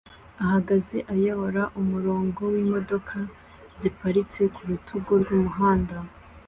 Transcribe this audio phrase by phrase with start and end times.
[0.43, 3.15] ihagaze ayobora umurongo wimodoka
[3.79, 5.95] ziparitse ku rutugu rwumuhanda